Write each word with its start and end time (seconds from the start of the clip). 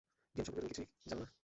Game 0.35 0.43
সম্পর্কে 0.45 0.61
তুমি 0.61 0.71
কিছুই 0.73 0.87
জানো 1.07 1.21
না? 1.21 1.31